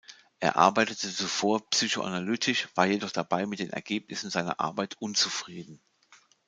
[0.39, 5.79] Er arbeitete zuvor psychoanalytisch, war jedoch dabei mit den Ergebnissen seiner Arbeit unzufrieden.